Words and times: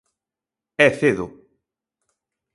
É 0.87 0.89
cedo. 0.99 1.25